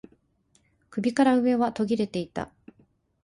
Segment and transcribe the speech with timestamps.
[0.89, 2.51] 首から上は途切れていた